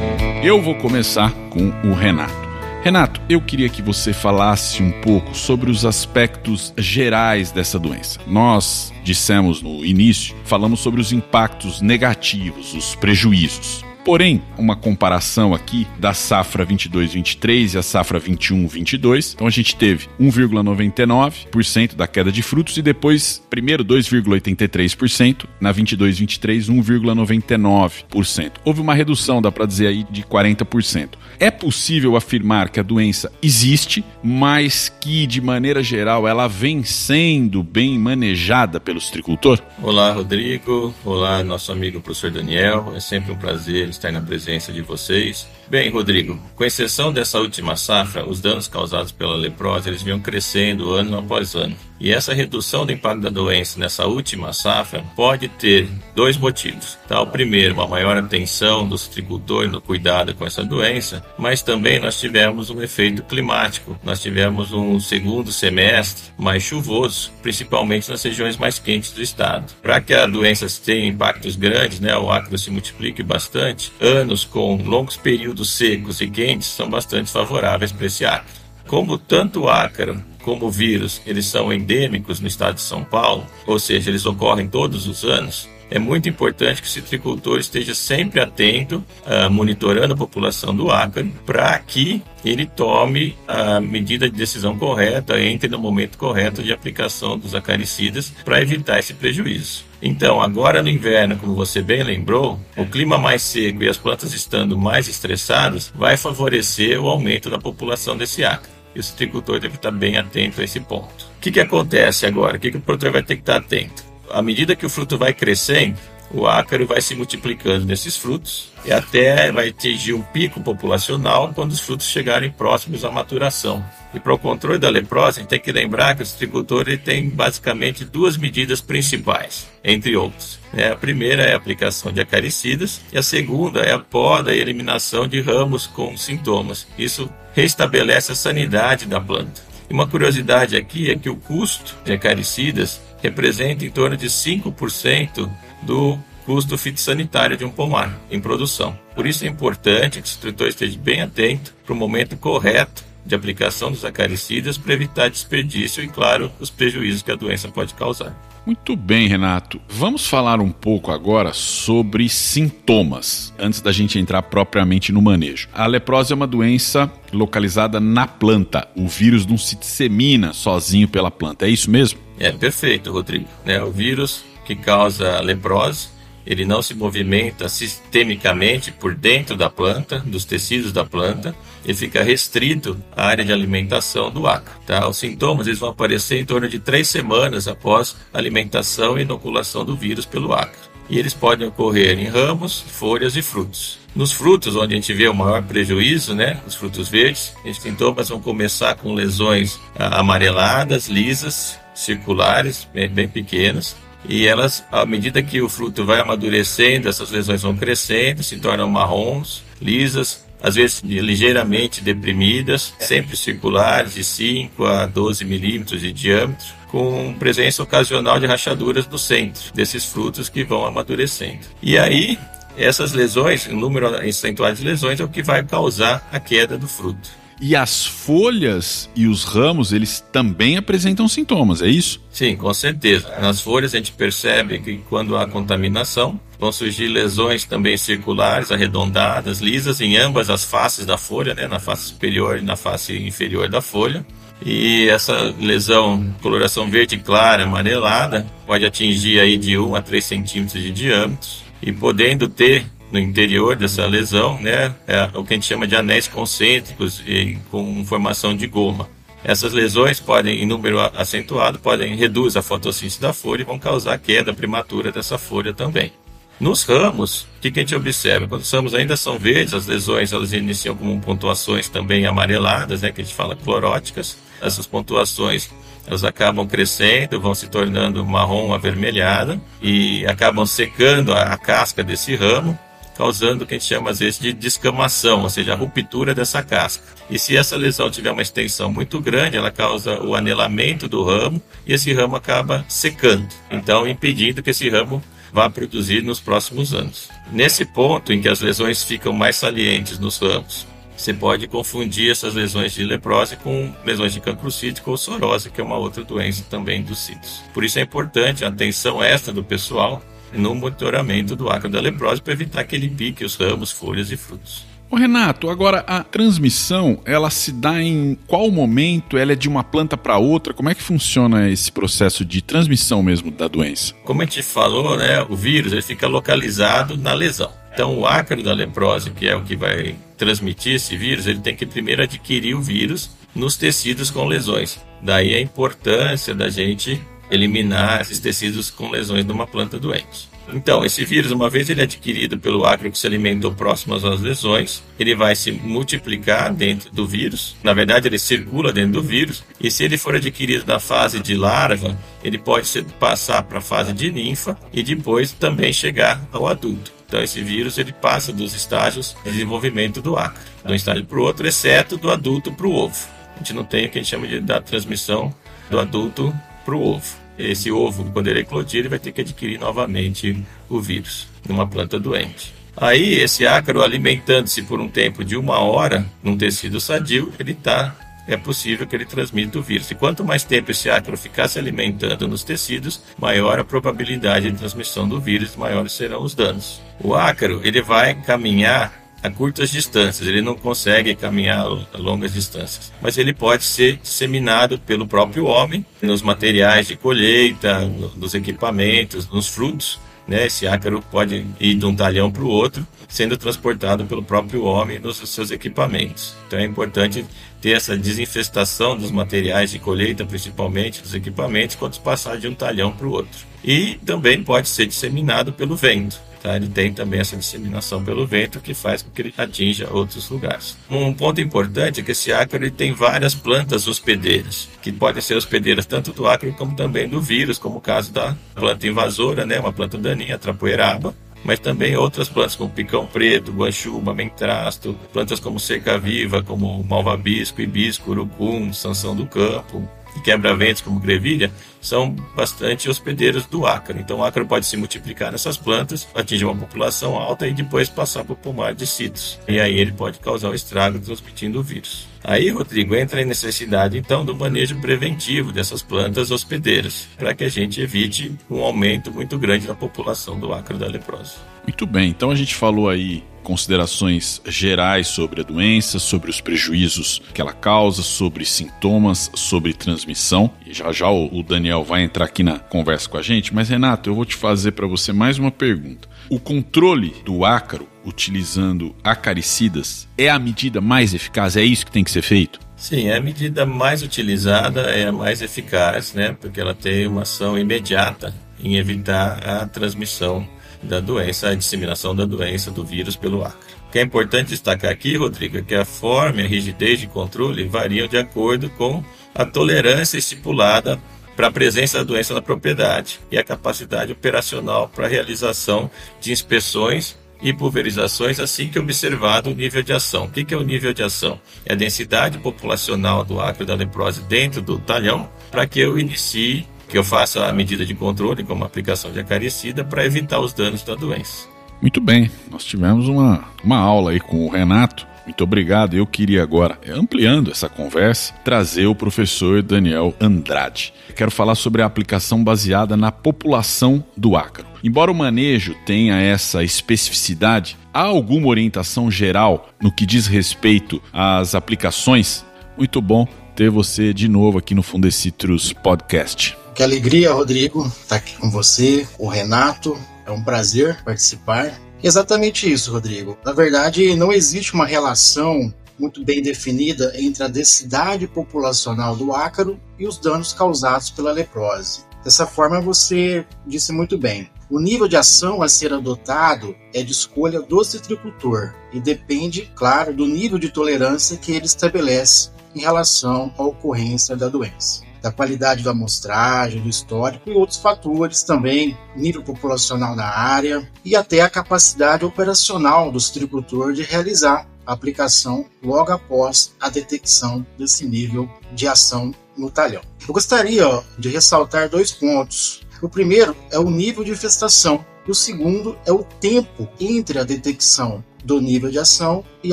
eu 0.43 0.63
vou 0.63 0.75
começar 0.77 1.33
com 1.51 1.69
o 1.87 1.93
Renato. 1.93 2.52
Renato, 2.83 3.21
eu 3.29 3.41
queria 3.41 3.69
que 3.69 3.81
você 3.81 4.13
falasse 4.13 4.83
um 4.83 4.91
pouco 5.03 5.37
sobre 5.37 5.71
os 5.71 5.87
aspectos 5.87 6.75
gerais 6.77 7.53
dessa 7.53 7.79
doença. 7.79 8.19
Nós 8.27 8.93
dissemos 9.05 9.63
no 9.63 9.85
início, 9.85 10.35
falamos 10.45 10.81
sobre 10.81 11.01
os 11.01 11.13
impactos 11.13 11.81
negativos, 11.81 12.75
os 12.75 12.97
prejuízos. 12.97 13.85
Porém, 14.05 14.43
uma 14.59 14.75
comparação 14.75 15.55
aqui 15.55 15.87
da 15.99 16.13
safra 16.13 16.67
22-23 16.67 17.75
e 17.75 17.79
a 17.79 17.83
safra 17.83 18.21
21-22. 18.21 19.35
Então 19.35 19.47
a 19.47 19.51
gente 19.51 19.77
teve 19.77 20.09
1,99% 20.21 21.95
da 21.95 22.09
queda 22.09 22.33
de 22.33 22.43
frutos 22.43 22.77
e 22.77 22.83
depois, 22.83 23.41
primeiro 23.49 23.85
2,83%, 23.85 25.45
na 25.61 25.73
22-23 25.73 26.67
1,99%. 26.67 28.53
Houve 28.65 28.81
uma 28.81 28.93
redução, 28.93 29.41
dá 29.41 29.53
para 29.53 29.67
dizer 29.67 29.87
aí, 29.87 30.05
de 30.11 30.25
40%. 30.25 31.11
É 31.39 31.51
possível 31.51 32.17
afirmar 32.17 32.71
que 32.71 32.81
a 32.81 32.83
doença 32.83 33.31
existe, 33.41 34.05
mas 34.23 34.89
que 34.89 35.27
de 35.29 35.41
maneira 35.41 35.83
geral 35.83 36.27
ela 36.27 36.49
vem 36.49 36.83
sendo 36.83 37.63
bem 37.63 37.99
manejada 37.99 38.81
pelo 38.81 39.01
citricultor? 39.01 39.61
Olá, 39.81 40.13
Rodrigo. 40.13 40.93
Olá, 41.05 41.45
nosso 41.45 41.71
amigo 41.71 42.01
professor 42.01 42.33
Daniel. 42.33 42.93
É 42.97 43.01
sempre 43.01 43.33
um 43.33 43.37
prazer 43.37 43.92
estar 43.93 44.11
na 44.11 44.21
presença 44.21 44.73
de 44.73 44.83
vocês. 44.83 45.47
Bem, 45.73 45.89
Rodrigo, 45.89 46.39
com 46.55 46.65
exceção 46.67 47.11
dessa 47.11 47.41
última 47.41 47.77
safra, 47.77 48.29
os 48.29 48.43
danos 48.43 48.69
causados 48.69 49.11
pela 49.11 49.35
leprose 49.35 49.89
eles 49.89 50.03
vinham 50.03 50.21
crescendo 50.21 50.93
ano 50.93 51.17
após 51.17 51.55
ano. 51.55 51.75
E 51.99 52.13
essa 52.13 52.35
redução 52.35 52.85
do 52.85 52.93
impacto 52.93 53.21
da 53.21 53.31
doença 53.31 53.79
nessa 53.79 54.07
última 54.07 54.53
safra 54.53 55.05
pode 55.15 55.49
ter 55.49 55.89
dois 56.17 56.37
motivos. 56.37 56.99
Tá, 57.09 57.21
o 57.23 57.27
primeiro, 57.29 57.75
uma 57.75 57.87
maior 57.87 58.17
atenção 58.17 58.87
do 58.87 58.99
citricultor 58.99 59.69
no 59.69 59.81
cuidado 59.81 60.35
com 60.35 60.45
essa 60.45 60.65
doença, 60.65 61.25
mas 61.39 61.63
também 61.63 62.01
nós 62.01 62.19
tivemos 62.19 62.71
um 62.71 62.83
efeito 62.83 63.23
climático. 63.23 63.97
Nós 64.03 64.21
tivemos 64.21 64.73
um 64.73 64.99
segundo 64.99 65.53
semestre 65.53 66.33
mais 66.37 66.65
chuvoso, 66.65 67.31
principalmente 67.41 68.11
nas 68.11 68.23
regiões 68.23 68.57
mais 68.57 68.81
quentes 68.81 69.13
do 69.13 69.23
estado. 69.23 69.73
Para 69.81 70.01
que 70.01 70.13
a 70.13 70.27
doença 70.27 70.67
tenha 70.85 71.07
impactos 71.07 71.55
grandes, 71.55 72.01
né, 72.01 72.17
o 72.19 72.33
acro 72.33 72.59
se 72.59 72.71
multiplique 72.71 73.23
bastante, 73.23 73.93
anos 74.01 74.45
com 74.45 74.77
longos 74.83 75.17
períodos 75.17 75.62
secos 75.71 76.21
e 76.21 76.29
quentes 76.29 76.69
são 76.69 76.89
bastante 76.89 77.31
favoráveis 77.31 77.93
para 77.93 78.07
esse 78.07 78.25
acro. 78.25 78.63
Como 78.87 79.19
tanto 79.19 79.63
o 79.63 79.69
ácaro 79.69 80.23
como 80.43 80.67
o 80.67 80.71
vírus 80.71 81.23
eles 81.25 81.47
são 81.47 81.73
endêmicos 81.73 82.41
no 82.41 82.49
estado 82.49 82.75
de 82.75 82.81
São 82.81 83.05
Paulo, 83.05 83.47
ou 83.67 83.79
seja, 83.79 84.11
eles 84.11 84.27
ocorrem 84.27 84.67
todos 84.67 85.07
os 85.07 85.25
anos, 85.25 85.69
é 85.93 85.99
muito 85.99 86.27
importante 86.27 86.81
que 86.81 86.89
o 86.89 86.91
citricultor 86.91 87.59
esteja 87.59 87.95
sempre 87.95 88.41
atento, 88.41 89.05
uh, 89.27 89.51
monitorando 89.51 90.15
a 90.15 90.17
população 90.17 90.75
do 90.75 90.91
ácaro, 90.91 91.31
para 91.45 91.79
que 91.81 92.23
ele 92.43 92.65
tome 92.65 93.37
a 93.47 93.79
medida 93.79 94.29
de 94.29 94.35
decisão 94.35 94.79
correta, 94.79 95.39
entre 95.39 95.69
no 95.69 95.79
momento 95.79 96.17
correto 96.17 96.63
de 96.63 96.73
aplicação 96.73 97.39
dos 97.39 97.55
acaricidas 97.55 98.33
para 98.43 98.63
evitar 98.63 98.99
esse 98.99 99.13
prejuízo. 99.13 99.85
Então, 100.01 100.41
agora 100.41 100.83
no 100.83 100.89
inverno, 100.89 101.37
como 101.37 101.55
você 101.55 101.83
bem 101.83 102.03
lembrou, 102.03 102.59
o 102.75 102.87
clima 102.87 103.19
mais 103.19 103.43
seco 103.43 103.85
e 103.85 103.89
as 103.89 103.99
plantas 103.99 104.33
estando 104.33 104.79
mais 104.79 105.09
estressadas 105.09 105.93
vai 105.95 106.17
favorecer 106.17 106.99
o 106.99 107.07
aumento 107.07 107.51
da 107.51 107.59
população 107.59 108.17
desse 108.17 108.43
ácaro. 108.45 108.73
E 108.95 109.01
o 109.01 109.03
citricultor 109.03 109.61
deve 109.61 109.77
estar 109.77 109.91
bem 109.91 110.17
atento 110.17 110.61
a 110.61 110.65
esse 110.65 110.81
ponto. 110.81 111.27
O 111.37 111.41
que, 111.41 111.53
que 111.53 111.61
acontece 111.61 112.25
agora? 112.25 112.57
O 112.57 112.61
que, 112.61 112.71
que 112.71 112.77
o 112.79 112.81
produtor 112.81 113.13
vai 113.13 113.23
ter 113.23 113.37
que 113.37 113.43
estar 113.43 113.57
atento? 113.57 114.12
À 114.31 114.43
medida 114.43 114.77
que 114.77 114.87
o 114.87 114.91
fruto 114.91 115.19
vai 115.19 115.33
crescendo, 115.33 115.99
o 116.35 116.47
ácaro 116.47 116.87
vai 116.87 117.01
se 117.03 117.15
multiplicando 117.15 117.85
nesses 117.85 118.17
frutos 118.17 118.73
e 118.85 118.93
até 118.93 119.53
vai 119.53 119.69
atingir 119.69 120.15
um 120.15 120.23
pico 120.23 120.61
populacional 120.61 121.53
quando 121.55 121.73
os 121.73 121.81
frutos 121.81 122.07
chegarem 122.07 122.51
próximos 122.51 123.05
à 123.05 123.11
maturação. 123.11 123.85
E 124.15 124.21
para 124.21 124.33
o 124.33 124.39
controle 124.39 124.79
da 124.79 124.89
leprose, 124.89 125.39
a 125.39 125.43
gente 125.43 125.51
tem 125.51 125.61
que 125.61 125.71
lembrar 125.71 126.17
que 126.17 126.23
o 126.23 126.81
ele 126.81 126.97
tem 126.97 127.29
basicamente 127.29 128.05
duas 128.05 128.37
medidas 128.37 128.81
principais, 128.81 129.69
entre 129.85 130.17
outras. 130.17 130.59
É, 130.75 130.89
a 130.89 130.97
primeira 130.97 131.43
é 131.43 131.53
a 131.53 131.57
aplicação 131.57 132.11
de 132.11 132.21
acaricidas 132.21 133.01
e 133.13 133.19
a 133.19 133.23
segunda 133.23 133.81
é 133.81 133.93
a 133.93 133.99
poda 133.99 134.55
e 134.55 134.61
eliminação 134.61 135.29
de 135.29 135.41
ramos 135.41 135.87
com 135.87 136.17
sintomas. 136.17 136.87
Isso 136.99 137.31
restabelece 137.55 138.33
a 138.33 138.35
sanidade 138.35 139.07
da 139.07 139.21
planta. 139.21 139.61
E 139.89 139.93
uma 139.93 140.07
curiosidade 140.07 140.77
aqui 140.77 141.11
é 141.11 141.17
que 141.17 141.29
o 141.29 141.37
custo 141.37 141.97
de 142.05 142.13
acaricidas 142.13 143.01
representa 143.23 143.85
em 143.85 143.91
torno 143.91 144.17
de 144.17 144.27
5% 144.27 145.49
do 145.83 146.19
custo 146.45 146.77
fitossanitário 146.77 147.57
de 147.57 147.65
um 147.65 147.71
pomar 147.71 148.19
em 148.31 148.41
produção. 148.41 148.99
Por 149.15 149.27
isso 149.27 149.45
é 149.45 149.49
importante 149.49 150.21
que 150.21 150.29
o 150.29 150.31
instrutor 150.31 150.69
esteja 150.69 150.99
bem 150.99 151.21
atento 151.21 151.75
para 151.85 151.93
o 151.93 151.97
momento 151.97 152.37
correto 152.37 153.05
de 153.25 153.35
aplicação 153.35 153.91
dos 153.91 154.05
acaricidas 154.05 154.77
para 154.77 154.95
evitar 154.95 155.31
desperdício 155.31 156.03
e, 156.03 156.09
claro, 156.09 156.51
os 156.59 156.71
prejuízos 156.71 157.23
que 157.23 157.31
a 157.31 157.37
doença 157.37 157.69
pode 157.69 157.95
causar. 157.95 158.37
Muito 158.65 158.95
bem, 158.95 159.27
Renato. 159.27 159.81
Vamos 159.89 160.27
falar 160.27 160.61
um 160.61 160.71
pouco 160.71 161.11
agora 161.11 161.53
sobre 161.53 162.29
sintomas, 162.29 163.53
antes 163.59 163.81
da 163.81 163.91
gente 163.91 164.19
entrar 164.19 164.43
propriamente 164.43 165.11
no 165.11 165.21
manejo. 165.21 165.69
A 165.73 165.87
leprose 165.87 166.33
é 166.33 166.37
uma 166.37 166.47
doença 166.47 167.11
localizada 167.33 167.99
na 167.99 168.27
planta. 168.27 168.87
O 168.97 169.09
vírus 169.09 169.45
não 169.47 169.59
se 169.59 169.77
dissemina 169.77 170.53
sozinho 170.53 171.09
pela 171.09 171.31
planta. 171.31 171.67
É 171.67 171.71
isso 171.71 171.91
mesmo? 171.91 172.21
É 172.43 172.51
perfeito, 172.51 173.13
Rodrigo. 173.13 173.49
É, 173.65 173.81
o 173.81 173.93
vírus 173.93 174.45
que 174.65 174.75
causa 174.75 175.41
leprose 175.41 176.09
ele 176.45 176.65
não 176.65 176.83
se 176.83 176.93
movimenta 176.93 177.69
sistemicamente 177.69 178.91
por 178.91 179.15
dentro 179.15 179.57
da 179.57 179.71
planta, 179.71 180.19
dos 180.19 180.45
tecidos 180.45 180.93
da 180.93 181.05
planta, 181.05 181.55
ele 181.85 181.95
fica 181.95 182.23
restrito 182.23 183.01
à 183.17 183.27
área 183.27 183.45
de 183.45 183.53
alimentação 183.53 184.29
do 184.29 184.47
ácaro. 184.49 184.77
Tá? 184.85 185.09
Os 185.09 185.19
sintomas 185.19 185.69
eles 185.69 185.79
vão 185.79 185.91
aparecer 185.91 186.41
em 186.41 186.45
torno 186.45 186.69
de 186.69 186.81
três 186.81 187.07
semanas 187.07 187.69
após 187.69 188.17
a 188.35 188.39
alimentação 188.39 189.17
e 189.17 189.23
inoculação 189.23 189.85
do 189.85 189.97
vírus 189.97 190.27
pelo 190.27 190.53
ácaro. 190.53 190.91
E 191.09 191.17
eles 191.17 191.35
podem 191.35 191.69
ocorrer 191.69 192.19
em 192.19 192.27
ramos, 192.27 192.81
folhas 192.81 193.37
e 193.37 193.43
frutos. 193.43 194.01
Nos 194.15 194.33
frutos, 194.33 194.77
onde 194.77 194.95
a 194.95 194.97
gente 194.97 195.13
vê 195.15 195.29
o 195.29 195.35
maior 195.35 195.63
prejuízo, 195.63 196.35
né, 196.35 196.61
os 196.67 196.75
frutos 196.75 197.09
verdes, 197.09 197.55
os 197.65 197.79
sintomas 197.79 198.29
vão 198.29 198.41
começar 198.41 198.95
com 198.97 199.15
lesões 199.15 199.81
amareladas, 199.97 201.09
lisas, 201.09 201.79
circulares, 201.95 202.89
bem, 202.93 203.09
bem 203.09 203.29
pequenas, 203.29 203.97
e 204.29 204.47
elas, 204.47 204.85
à 204.91 205.05
medida 205.05 205.43
que 205.43 205.61
o 205.61 205.69
fruto 205.69 206.05
vai 206.05 206.21
amadurecendo, 206.21 207.09
essas 207.09 207.31
lesões 207.31 207.63
vão 207.63 207.77
crescendo, 207.77 208.43
se 208.43 208.57
tornam 208.59 208.89
marrons, 208.89 209.63
lisas, 209.81 210.45
às 210.63 210.77
vezes 210.77 211.01
ligeiramente 211.01 212.01
deprimidas, 212.01 212.95
sempre 213.01 213.37
circulares, 213.37 214.15
de 214.15 214.23
5 214.23 214.85
a 214.85 215.07
12 215.07 215.45
milímetros 215.45 216.01
de 216.01 216.13
diâmetro, 216.13 216.67
com 216.89 217.35
presença 217.37 217.83
ocasional 217.83 218.39
de 218.39 218.47
rachaduras 218.47 219.09
no 219.09 219.19
centro 219.19 219.73
desses 219.75 220.05
frutos 220.05 220.49
que 220.49 220.63
vão 220.63 220.87
amadurecendo. 220.87 221.67
E 221.83 221.99
aí, 221.99 222.39
essas 222.77 223.13
lesões, 223.13 223.67
o 223.67 223.75
número 223.75 224.15
acentuado 224.17 224.77
de 224.77 224.85
lesões, 224.85 225.19
é 225.19 225.25
o 225.25 225.29
que 225.29 225.43
vai 225.43 225.65
causar 225.65 226.29
a 226.31 226.39
queda 226.39 226.79
do 226.79 226.87
fruto. 226.87 227.42
E 227.65 227.77
as 227.77 228.05
folhas 228.05 229.09
e 229.15 229.29
os 229.29 229.45
ramos, 229.45 229.93
eles 229.93 230.19
também 230.33 230.77
apresentam 230.77 231.29
sintomas, 231.29 231.81
é 231.81 231.87
isso? 231.87 232.21
Sim, 232.29 232.57
com 232.57 232.75
certeza. 232.75 233.39
Nas 233.41 233.61
folhas 233.61 233.95
a 233.95 233.99
gente 233.99 234.11
percebe 234.11 234.81
que 234.81 234.99
quando 235.09 235.37
há 235.37 235.47
contaminação, 235.47 236.41
vão 236.59 236.73
surgir 236.73 237.07
lesões 237.07 237.65
também 237.65 237.97
circulares, 237.97 238.73
arredondadas, 238.73 239.61
lisas 239.61 240.01
em 240.01 240.17
ambas 240.17 240.51
as 240.51 240.65
faces 240.65 241.07
da 241.07 241.17
folha, 241.17 241.55
né, 241.55 241.69
na 241.69 241.79
face 241.79 242.07
superior 242.07 242.59
e 242.59 242.63
na 242.63 242.75
face 242.75 243.17
inferior 243.17 243.69
da 243.69 243.81
folha. 243.81 244.27
E 244.67 245.09
essa 245.09 245.55
lesão, 245.61 246.35
coloração 246.43 246.91
verde 246.91 247.17
clara, 247.17 247.63
amarelada, 247.63 248.45
pode 248.67 248.85
atingir 248.85 249.39
aí 249.39 249.57
de 249.57 249.79
1 249.79 249.95
a 249.95 250.03
3 250.03 250.25
centímetros 250.25 250.83
de 250.83 250.91
diâmetro 250.91 251.49
e 251.81 251.93
podendo 251.93 252.49
ter 252.49 252.87
no 253.13 253.19
interior 253.19 253.77
dessa 253.77 254.07
lesão, 254.07 254.59
né, 254.59 254.95
é 255.07 255.29
o 255.35 255.45
que 255.45 255.53
a 255.53 255.57
gente 255.57 255.67
chama 255.67 255.87
de 255.87 255.95
anéis 255.95 256.27
concêntricos 256.27 257.23
e 257.27 257.59
com 257.71 258.03
formação 258.07 258.57
de 258.57 258.67
goma. 258.67 259.09
Essas 259.45 259.73
lesões 259.73 260.19
podem, 260.19 260.63
em 260.63 260.67
número 260.67 260.99
acentuado, 260.99 261.79
podem 261.79 262.17
reduzir 262.17 262.59
a 262.59 262.63
fotossíntese 262.63 263.21
da 263.21 263.33
folha 263.33 263.63
e 263.63 263.65
vão 263.65 263.79
causar 263.79 264.19
queda 264.19 264.55
prematura 264.55 265.13
dessa 265.13 265.37
folha 265.37 265.75
também. 265.75 266.13
Nos 266.59 266.85
ramos, 266.85 267.43
o 267.43 267.61
que, 267.61 267.69
a 267.69 267.83
gente 267.83 267.95
observa? 267.95 268.47
Quando 268.47 268.63
os 268.63 268.71
ramos 268.71 268.95
ainda 268.95 269.17
são 269.17 269.37
verdes, 269.39 269.75
as 269.75 269.87
lesões 269.87 270.33
elas 270.33 270.53
iniciam 270.53 270.95
com 270.95 271.21
pontuações 271.21 271.89
também 271.89 272.25
amareladas, 272.25 273.03
né, 273.03 273.11
que 273.11 273.21
a 273.21 273.25
gente 273.25 273.35
fala 273.35 273.57
cloróticas. 273.57 274.39
Essas 274.61 274.87
pontuações 274.87 275.69
elas 276.07 276.25
acabam 276.25 276.67
crescendo, 276.67 277.41
vão 277.41 277.55
se 277.55 277.69
tornando 277.69 278.25
marrom 278.25 278.73
avermelhada 278.73 279.61
e 279.83 280.25
acabam 280.27 280.65
secando 280.65 281.33
a, 281.33 281.43
a 281.43 281.59
casca 281.59 282.03
desse 282.03 282.35
ramo 282.37 282.79
causando 283.17 283.65
o 283.65 283.67
que 283.67 283.75
a 283.75 283.79
gente 283.79 283.89
chama 283.89 284.11
às 284.11 284.19
vezes 284.19 284.39
de 284.39 284.53
descamação, 284.53 285.43
ou 285.43 285.51
seja, 285.51 285.73
a 285.73 285.77
ruptura 285.77 286.35
dessa 286.35 286.63
casca. 286.63 287.03
E 287.31 287.39
se 287.39 287.57
essa 287.57 287.77
lesão 287.77 288.11
tiver 288.11 288.31
uma 288.31 288.43
extensão 288.43 288.93
muito 288.93 289.21
grande, 289.21 289.57
ela 289.57 289.71
causa 289.71 290.21
o 290.23 290.35
anelamento 290.35 291.09
do 291.09 291.25
ramo 291.25 291.63
e 291.87 291.93
esse 291.93 292.13
ramo 292.13 292.37
acaba 292.37 292.85
secando, 292.89 293.49
então 293.71 294.07
impedindo 294.07 294.63
que 294.63 294.71
esse 294.71 294.89
ramo 294.89 295.23
vá 295.53 295.69
produzir 295.69 296.23
nos 296.23 296.41
próximos 296.41 296.95
anos. 296.95 297.29
Nesse 297.51 297.85
ponto 297.85 298.33
em 298.33 298.41
que 298.41 298.49
as 298.49 298.61
lesões 298.61 299.05
ficam 299.05 299.33
mais 299.33 299.57
salientes 299.57 300.19
nos 300.19 300.39
ramos, 300.39 300.87
você 301.17 301.33
pode 301.33 301.69
confundir 301.69 302.33
essas 302.33 302.55
lesões 302.55 302.93
de 302.93 303.05
leprose 303.05 303.57
com 303.57 303.95
lesões 304.05 304.33
de 304.33 304.41
cancro 304.41 304.71
cítico 304.71 305.11
ou 305.13 305.17
sorose, 305.17 305.71
que 305.71 305.81
é 305.81 305.85
uma 305.85 305.97
outra 305.97 306.25
doença 306.25 306.65
também 306.69 307.03
dos 307.03 307.19
sítios. 307.19 307.63
Por 307.73 307.85
isso 307.85 307.99
é 307.99 308.03
importante 308.03 308.65
a 308.65 308.69
atenção 308.69 309.23
extra 309.23 309.53
do 309.53 309.63
pessoal 309.63 310.23
no 310.53 310.75
monitoramento 310.75 311.57
do 311.57 311.69
acro 311.69 311.89
da 311.89 312.01
leprose 312.01 312.41
para 312.41 312.53
evitar 312.53 312.85
que 312.85 312.97
ele 312.97 313.09
pique 313.09 313.45
os 313.45 313.57
ramos, 313.57 313.91
folhas 313.91 314.31
e 314.31 314.37
frutos. 314.37 314.85
Ô 315.13 315.17
Renato, 315.17 315.69
agora 315.69 315.99
a 316.07 316.25
transmissão, 316.25 317.21
ela 317.27 317.51
se 317.51 317.71
dá 317.71 318.03
em 318.03 318.35
qual 318.47 318.71
momento? 318.71 319.37
Ela 319.37 319.53
é 319.53 319.55
de 319.55 319.69
uma 319.69 319.85
planta 319.85 320.17
para 320.17 320.39
outra? 320.39 320.73
Como 320.73 320.89
é 320.89 320.95
que 320.95 321.03
funciona 321.03 321.69
esse 321.69 321.93
processo 321.93 322.47
de 322.47 322.63
transmissão 322.63 323.23
mesmo 323.23 323.51
da 323.51 323.69
doença? 323.69 324.15
Como 324.25 324.41
a 324.41 324.45
gente 324.47 324.63
falou, 324.63 325.19
né, 325.19 325.45
o 325.51 325.55
vírus 325.55 325.93
ele 325.93 326.01
fica 326.01 326.27
localizado 326.27 327.15
na 327.19 327.35
lesão. 327.35 327.71
Então, 327.93 328.19
o 328.19 328.27
ácaro 328.27 328.63
da 328.63 328.73
leprose, 328.73 329.31
que 329.33 329.47
é 329.47 329.55
o 329.55 329.63
que 329.63 329.77
vai 329.77 330.17
transmitir 330.39 330.95
esse 330.95 331.15
vírus, 331.15 331.47
ele 331.47 331.61
tem 331.61 331.77
que 331.77 331.85
primeiro 331.85 332.23
adquirir 332.23 332.75
o 332.75 332.81
vírus 332.81 333.31
nos 333.55 333.77
tecidos 333.77 334.31
com 334.31 334.47
lesões. 334.47 334.99
Daí 335.21 335.55
a 335.55 335.61
importância 335.61 336.55
da 336.55 336.71
gente 336.71 337.21
eliminar 337.53 338.23
esses 338.23 338.39
tecidos 338.39 338.91
com 338.91 339.11
lesões 339.11 339.45
de 339.45 339.53
uma 339.53 339.67
planta 339.67 339.99
doente. 339.99 340.51
Então, 340.73 341.05
esse 341.05 341.25
vírus, 341.25 341.51
uma 341.51 341.69
vez 341.69 341.91
ele 341.91 342.01
é 342.01 342.05
adquirido 342.05 342.59
pelo 342.59 342.87
ácaro 342.87 343.11
que 343.11 343.19
se 343.19 343.27
alimentou 343.27 343.75
próximo 343.75 344.15
às 344.15 344.41
lesões, 344.41 345.03
ele 345.19 345.35
vai 345.35 345.55
se 345.55 345.71
multiplicar 345.71 346.73
dentro 346.73 347.11
do 347.13 347.27
vírus. 347.27 347.77
Na 347.83 347.93
verdade, 347.93 348.29
ele 348.29 348.39
circula 348.39 348.93
dentro 348.93 349.21
do 349.21 349.23
vírus. 349.23 349.63
E 349.81 349.91
se 349.91 350.05
ele 350.05 350.17
for 350.17 350.37
adquirido 350.37 350.87
na 350.87 350.99
fase 350.99 351.41
de 351.41 351.55
larva, 351.55 352.17
ele 352.43 352.59
pode 352.59 352.87
ser, 352.87 353.05
passar 353.19 353.63
para 353.65 353.79
a 353.79 353.83
fase 353.83 354.13
de 354.13 354.31
ninfa 354.31 354.79
e 354.93 355.03
depois 355.03 355.53
também 355.53 355.93
chegar 355.93 356.41
ao 356.53 356.67
adulto. 356.67 357.13
Então, 357.27 357.43
esse 357.43 357.61
vírus 357.63 357.99
ele 357.99 358.13
passa 358.13 358.53
dos 358.53 358.75
estágios 358.75 359.37
de 359.45 359.51
desenvolvimento 359.51 360.23
do 360.23 360.37
ácaro, 360.37 360.65
de 360.85 360.93
um 360.93 360.95
estágio 360.95 361.25
para 361.25 361.39
o 361.39 361.43
outro, 361.43 361.67
exceto 361.67 362.17
do 362.17 362.31
adulto 362.31 362.73
para 362.73 362.87
o 362.87 362.95
ovo. 362.95 363.29
A 363.55 363.59
gente 363.59 363.73
não 363.75 363.85
tem 363.85 364.07
o 364.07 364.11
que 364.11 364.19
a 364.19 364.23
gente 364.23 364.31
chama 364.31 364.47
de 364.47 364.61
da 364.61 364.81
transmissão 364.81 365.53
do 365.91 365.99
adulto 365.99 366.55
para 366.85 366.95
o 366.95 367.03
ovo 367.03 367.42
esse 367.71 367.91
ovo, 367.91 368.31
quando 368.33 368.49
ele 368.49 368.61
eclodir, 368.61 369.01
ele 369.01 369.09
vai 369.09 369.19
ter 369.19 369.33
que 369.33 369.41
adquirir 369.41 369.79
novamente 369.79 370.63
o 370.89 371.01
vírus 371.01 371.49
numa 371.69 371.87
planta 371.87 372.19
doente. 372.19 372.75
Aí, 372.97 373.35
esse 373.35 373.67
ácaro 373.67 374.03
alimentando-se 374.03 374.83
por 374.83 375.01
um 375.01 375.09
tempo 375.09 375.45
de 375.45 375.57
uma 375.57 375.79
hora 375.79 376.27
num 376.43 376.57
tecido 376.57 377.01
sadio, 377.01 377.53
ele 377.59 377.73
está 377.73 378.15
é 378.47 378.57
possível 378.57 379.07
que 379.07 379.15
ele 379.15 379.25
transmita 379.25 379.79
o 379.79 379.83
vírus. 379.83 380.11
E 380.11 380.15
quanto 380.15 380.45
mais 380.45 380.65
tempo 380.65 380.91
esse 380.91 381.09
ácaro 381.09 381.37
ficar 381.37 381.69
se 381.69 381.79
alimentando 381.79 382.49
nos 382.49 382.65
tecidos, 382.65 383.23
maior 383.39 383.79
a 383.79 383.85
probabilidade 383.85 384.71
de 384.71 384.77
transmissão 384.77 385.29
do 385.29 385.41
vírus, 385.41 385.77
maiores 385.77 386.13
serão 386.13 386.43
os 386.43 386.55
danos. 386.55 387.01
O 387.21 387.35
ácaro 387.35 387.81
ele 387.85 388.03
vai 388.03 388.35
caminhar 388.35 389.22
a 389.43 389.51
curtas 389.51 389.91
distâncias, 389.91 390.47
ele 390.47 390.63
não 390.63 390.77
consegue 390.77 391.35
caminhar 391.35 391.85
a 391.85 392.19
longas 392.19 392.53
distâncias. 392.55 393.13
Mas 393.21 393.37
ele 393.37 393.53
pode 393.53 393.83
ser 393.83 394.19
disseminado 394.19 394.99
pelo 394.99 395.27
próprio 395.27 395.65
homem 395.67 396.07
nos 396.23 396.43
materiais 396.43 397.09
de 397.09 397.17
colheita, 397.17 398.01
nos 398.37 398.55
equipamentos, 398.55 399.49
nos 399.49 399.67
frutos. 399.67 400.21
Né? 400.47 400.67
Esse 400.67 400.87
ácaro 400.87 401.23
pode 401.31 401.67
ir 401.81 401.95
de 401.95 402.07
um 402.07 402.15
talhão 402.15 402.53
para 402.53 402.63
o 402.63 402.69
outro, 402.69 403.07
sendo 403.29 403.57
transportado 403.57 404.25
pelo 404.27 404.43
próprio 404.43 404.85
homem 404.85 405.19
nos 405.19 405.39
seus 405.49 405.73
equipamentos. 405.73 406.55
Então 406.67 406.79
é 406.79 406.85
importante 406.85 407.45
ter 407.81 407.97
essa 407.97 408.17
desinfestação 408.17 409.17
dos 409.17 409.33
materiais 409.33 409.91
de 409.91 409.99
colheita, 409.99 410.45
principalmente 410.45 411.21
dos 411.21 411.35
equipamentos, 411.35 411.97
quando 411.97 412.21
passar 412.21 412.59
de 412.59 412.69
um 412.69 412.75
talhão 412.75 413.11
para 413.11 413.27
o 413.27 413.33
outro. 413.33 413.67
E 413.83 414.15
também 414.25 414.63
pode 414.63 414.89
ser 414.89 415.07
disseminado 415.07 415.73
pelo 415.73 415.97
vento. 415.97 416.41
Tá? 416.63 416.77
Ele 416.77 416.89
tem 416.89 417.13
também 417.13 417.41
essa 417.41 417.57
disseminação 417.57 418.23
pelo 418.25 418.47
vento 418.47 418.79
que 418.79 418.95
faz 418.95 419.21
com 419.21 419.31
que 419.31 419.43
ele 419.43 419.55
atinja 419.59 420.09
outros 420.11 420.49
lugares. 420.49 420.97
Um 421.11 421.35
ponto 421.35 421.61
importante 421.61 422.21
é 422.21 422.23
que 422.23 422.31
esse 422.31 422.53
ácaro 422.53 422.85
ele 422.85 422.91
tem 422.93 423.13
várias 423.13 423.53
plantas 423.53 424.07
hospedeiras, 424.07 424.89
que 425.03 425.11
podem 425.11 425.43
ser 425.43 425.57
hospedeiras 425.57 426.07
tanto 426.07 426.33
do 426.33 426.47
ácaro 426.47 426.73
como 426.75 426.95
também 426.95 427.29
do 427.29 427.41
vírus, 427.41 427.79
como 427.79 427.99
o 427.99 428.01
caso 428.01 428.33
da 428.33 428.57
planta 428.77 429.09
invasora, 429.09 429.67
né? 429.67 429.81
uma 429.81 429.93
planta 429.93 430.17
daninha, 430.17 430.55
a 430.55 430.59
trapoeraba, 430.59 431.35
mas 431.65 431.81
também 431.81 432.17
outras 432.17 432.49
plantas 432.49 432.77
como 432.77 432.91
picão 432.91 433.27
preto, 433.27 433.73
guanchuba, 433.73 434.33
mentrasto, 434.33 435.17
plantas 435.33 435.59
como 435.59 435.81
cerca-viva, 435.81 436.63
como 436.63 437.03
malvabisco, 437.03 437.81
hibisco, 437.81 438.31
urucum, 438.31 438.93
sanção 438.93 439.35
do 439.35 439.47
campo, 439.47 440.09
e 440.37 440.41
quebra-ventos 440.41 441.03
como 441.03 441.21
grevilha 441.21 441.71
são 442.01 442.35
bastante 442.57 443.09
hospedeiros 443.09 443.67
do 443.67 443.87
ácaro. 443.87 444.19
Então 444.19 444.39
o 444.39 444.45
ácaro 444.45 444.67
pode 444.67 444.87
se 444.87 444.97
multiplicar 444.97 445.53
nessas 445.53 445.77
plantas, 445.77 446.27
atingir 446.35 446.65
uma 446.65 446.77
população 446.77 447.37
alta 447.37 447.67
e 447.67 447.73
depois 447.73 448.09
passar 448.09 448.45
para 448.45 448.55
o 448.55 448.57
pomar 448.57 448.95
de 448.95 449.07
citros. 449.07 449.59
E 449.69 449.79
aí 449.79 449.99
ele 449.99 450.13
pode 450.13 450.39
causar 450.41 450.71
o 450.71 450.75
estrago 450.75 451.19
transmitindo 451.21 451.79
o 451.79 451.83
vírus. 451.83 452.27
Aí, 452.45 452.71
Rodrigo, 452.71 453.15
entra 453.15 453.41
a 453.41 453.45
necessidade 453.45 454.19
então 454.19 454.45
do 454.45 454.55
manejo 454.55 455.01
preventivo 455.01 455.71
dessas 455.71 456.03
plantas 456.03 456.51
hospedeiras, 456.51 457.29
para 457.39 457.55
que 457.55 457.63
a 457.63 457.69
gente 457.69 458.01
evite 458.01 458.53
um 458.69 458.81
aumento 458.81 459.31
muito 459.31 459.57
grande 459.59 459.87
da 459.87 459.95
população 459.95 460.59
do 460.59 460.73
ácaro 460.73 460.99
da 460.99 461.07
leprosa. 461.07 461.55
Muito 461.87 462.05
bem, 462.05 462.31
então 462.31 462.51
a 462.51 462.55
gente 462.57 462.75
falou 462.75 463.09
aí 463.09 463.45
considerações 463.63 464.61
gerais 464.67 465.29
sobre 465.29 465.61
a 465.61 465.65
doença, 465.65 466.19
sobre 466.19 466.51
os 466.51 466.61
prejuízos 466.61 467.41
que 467.55 467.61
ela 467.61 467.73
causa, 467.73 468.23
sobre 468.23 468.65
sintomas, 468.65 469.51
sobre 469.55 469.95
transmissão. 469.95 470.71
E 470.87 470.93
já 470.93 471.13
já 471.13 471.31
o 471.31 471.63
Daniel 471.63 472.05
vai 472.05 472.23
entrar 472.23 472.45
aqui 472.45 472.63
na 472.63 472.79
conversa 472.79 473.29
com 473.29 473.39
a 473.39 473.43
gente, 473.43 473.75
mas 473.75 473.89
Renato, 473.89 474.29
eu 474.29 474.35
vou 474.35 474.45
te 474.45 474.57
fazer 474.57 474.93
para 474.93 475.07
você 475.07 475.33
mais 475.33 475.59
uma 475.59 475.71
pergunta. 475.71 476.29
O 476.49 476.59
controle 476.59 477.35
do 477.45 477.65
ácaro 477.65 478.07
utilizando 478.25 479.15
acaricidas 479.23 480.29
é 480.37 480.49
a 480.49 480.59
medida 480.59 481.01
mais 481.01 481.35
eficaz? 481.35 481.77
É 481.77 481.83
isso 481.83 482.05
que 482.05 482.13
tem 482.13 482.25
que 482.25 482.31
ser 482.31 482.43
feito? 482.43 482.79
Sim, 482.97 483.29
é 483.29 483.37
a 483.37 483.41
medida 483.41 483.85
mais 483.85 484.23
utilizada, 484.23 485.03
é 485.03 485.27
a 485.27 485.33
mais 485.33 485.61
eficaz, 485.61 486.35
né? 486.35 486.57
Porque 486.61 486.81
ela 486.81 486.95
tem 486.95 487.27
uma 487.27 487.43
ação 487.43 487.77
imediata 487.77 488.55
em 488.83 488.97
evitar 488.97 489.67
a 489.67 489.87
transmissão 489.87 490.67
da 491.03 491.21
doença, 491.21 491.69
a 491.69 491.75
disseminação 491.75 492.35
da 492.35 492.45
doença 492.45 492.91
do 492.91 493.05
vírus 493.05 493.37
pelo 493.37 493.63
ácaro. 493.63 493.79
O 494.09 494.13
que 494.13 494.19
é 494.19 494.23
importante 494.23 494.69
destacar 494.69 495.11
aqui, 495.11 495.37
Rodrigo, 495.37 495.79
é 495.79 495.83
que 495.83 495.95
a 495.95 496.05
forma 496.05 496.61
e 496.61 496.65
a 496.65 496.69
rigidez 496.69 497.21
de 497.21 497.27
controle 497.27 497.89
variam 497.89 498.29
de 498.29 498.37
acordo 498.37 498.91
com 498.91 499.25
a 499.55 499.65
tolerância 499.65 500.39
estipulada 500.39 501.19
para 501.57 501.69
a 501.69 501.73
presença 501.73 502.19
da 502.19 502.25
doença 502.25 502.55
na 502.55 502.63
propriedade 502.63 503.41
e 503.51 503.59
a 503.59 503.65
capacidade 503.65 504.33
operacional 504.33 505.09
para 505.09 505.27
a 505.27 505.29
realização 505.29 506.11
de 506.41 506.53
inspeções 506.53 507.37
e 507.63 507.73
pulverizações 507.73 508.59
assim 508.59 508.89
que 508.89 508.99
observado 508.99 509.71
o 509.71 509.75
nível 509.75 510.03
de 510.03 510.13
ação. 510.13 510.47
O 510.47 510.51
que 510.51 510.75
é 510.75 510.77
o 510.77 510.83
nível 510.83 511.13
de 511.13 511.23
ação? 511.23 511.61
É 511.87 511.93
a 511.93 511.97
densidade 511.97 512.59
populacional 512.59 513.45
do 513.45 513.61
ácaro 513.61 513.87
da 513.87 513.95
leprose 513.95 514.43
dentro 514.43 514.83
do 514.83 514.99
talhão 514.99 515.49
para 515.71 515.87
que 515.87 516.01
eu 516.01 516.19
inicie 516.19 516.87
que 517.13 517.19
eu 517.19 517.23
faça 517.23 517.67
a 517.67 517.73
medida 517.75 518.07
de 518.07 518.15
controle, 518.15 518.65
como 518.65 518.85
aplicação 518.85 519.31
de 519.31 519.39
acaricida, 519.39 520.03
para 520.03 520.25
evitar 520.25 520.59
os 520.61 520.73
danos 520.73 521.03
da 521.03 521.15
doença. 521.15 521.69
Muito 522.01 522.23
bem, 522.23 522.51
nós 522.71 522.85
tivemos 522.85 523.29
uma, 523.29 523.65
uma 523.85 523.99
aula 523.99 524.31
aí 524.31 524.41
com 524.41 524.67
o 524.67 524.71
Renato. 524.71 525.27
Muito 525.45 525.63
obrigado. 525.63 526.17
Eu 526.17 526.27
queria 526.27 526.63
agora, 526.63 526.99
ampliando 527.07 527.71
essa 527.71 527.87
conversa, 527.87 528.55
trazer 528.65 529.07
o 529.07 529.15
professor 529.15 529.83
Daniel 529.83 530.35
Andrade. 530.41 531.13
Quero 531.37 531.51
falar 531.51 531.75
sobre 531.75 532.01
a 532.01 532.07
aplicação 532.07 532.65
baseada 532.65 533.15
na 533.15 533.31
população 533.31 534.25
do 534.35 534.57
ácaro. 534.57 534.89
Embora 535.05 535.31
o 535.31 535.35
manejo 535.35 535.95
tenha 536.07 536.41
essa 536.41 536.83
especificidade, 536.83 537.99
há 538.15 538.23
alguma 538.23 538.69
orientação 538.69 539.31
geral 539.31 539.91
no 540.01 540.11
que 540.11 540.25
diz 540.25 540.47
respeito 540.47 541.21
às 541.31 541.75
aplicações? 541.75 542.65
Muito 542.97 543.21
bom 543.21 543.47
ter 543.77 543.91
você 543.91 544.33
de 544.33 544.49
novo 544.49 544.79
aqui 544.79 544.95
no 544.95 545.03
Fundecitrus 545.03 545.93
Podcast. 545.93 546.81
Que 546.95 547.03
alegria, 547.03 547.55
Rodrigo, 547.55 548.07
estar 548.07 548.37
aqui 548.37 548.55
com 548.59 548.71
você, 548.71 549.27
com 549.39 549.47
o 549.47 549.49
Renato. 549.49 550.19
É 550.45 550.51
um 550.51 550.63
prazer 550.63 551.23
participar. 551.25 551.99
Exatamente 552.23 552.91
isso, 552.93 553.11
Rodrigo. 553.11 553.57
Na 553.65 553.73
verdade, 553.73 554.37
não 554.37 554.53
existe 554.53 554.93
uma 554.93 555.07
relação 555.07 555.93
muito 556.19 556.45
bem 556.45 556.61
definida 556.61 557.33
entre 557.35 557.65
a 557.65 557.69
densidade 557.69 558.47
populacional 558.47 559.35
do 559.35 559.55
ácaro 559.55 559.99
e 560.19 560.27
os 560.27 560.37
danos 560.37 560.75
causados 560.75 561.31
pela 561.31 561.51
leprose. 561.51 562.25
Dessa 562.45 562.67
forma, 562.67 563.01
você 563.01 563.65
disse 563.87 564.13
muito 564.13 564.37
bem. 564.37 564.69
O 564.91 565.01
nível 565.01 565.27
de 565.27 565.37
ação 565.37 565.81
a 565.81 565.89
ser 565.89 566.13
adotado 566.13 566.95
é 567.15 567.23
de 567.23 567.33
escolha 567.33 567.81
do 567.81 568.05
citricultor 568.05 568.95
e 569.15 569.19
depende, 569.19 569.91
claro, 569.97 570.35
do 570.35 570.45
nível 570.45 570.79
de 570.79 570.91
tolerância 570.91 571.57
que 571.57 571.73
ele 571.73 571.87
estabelece 571.87 572.69
em 572.95 573.01
relação 573.01 573.73
à 573.79 573.83
ocorrência 573.83 574.55
da 574.55 574.69
doença 574.69 575.32
da 575.43 575.51
qualidade 575.51 576.05
da 576.05 576.13
amostragem, 576.13 577.03
do 577.03 577.09
histórico 577.09 577.69
e 577.69 577.73
outros 577.73 577.99
fatores 577.99 578.63
também, 578.63 579.19
nível 579.37 579.63
populacional 579.63 580.37
na 580.37 580.47
área 580.47 581.11
e 581.25 581.35
até 581.35 581.61
a 581.61 581.69
capacidade 581.69 582.45
operacional 582.45 583.33
do 583.33 583.41
citricultor 583.41 584.13
de 584.13 584.23
realizar 584.23 584.87
a 585.05 585.13
aplicação 585.13 585.85
logo 586.03 586.31
após 586.31 586.95
a 587.01 587.09
detecção 587.09 587.85
desse 587.99 588.25
nível 588.25 588.71
de 588.93 589.09
ação 589.09 589.53
no 589.77 589.91
talhão. 589.91 590.23
Eu 590.47 590.55
gostaria 590.55 591.09
ó, 591.09 591.23
de 591.39 591.49
ressaltar 591.49 592.09
dois 592.09 592.31
pontos. 592.31 593.03
O 593.21 593.29
primeiro 593.29 593.77
é 593.91 593.99
o 593.99 594.11
nível 594.11 594.45
de 594.45 594.53
infestação 594.53 595.25
e 595.47 595.51
o 595.51 595.55
segundo 595.55 596.17
é 596.25 596.33
o 596.33 596.45
tempo 596.61 597.09
entre 597.19 597.59
a 597.59 597.65
detecção 597.65 598.45
do 598.65 598.81
nível 598.81 599.11
de 599.11 599.19
ação 599.19 599.65
e 599.83 599.93